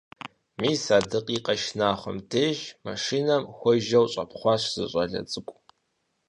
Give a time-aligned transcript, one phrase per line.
[0.61, 5.57] Мис а дакъикъэ шынагъуэм деж машинэм хуэжэу щӀэпхъуащ зы щӀалэ цӀыкӀу.